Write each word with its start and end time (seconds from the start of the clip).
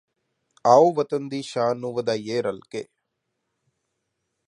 ਆਓ 0.65 0.91
ਵਤਨ 0.93 1.27
ਦੀ 1.29 1.41
ਸ਼ਾਨ 1.41 1.77
ਨੂੰ 1.77 1.93
ਵਧਾਈਏ 1.93 2.41
ਰੱਲ 2.41 2.59
ਕੇ 2.69 2.85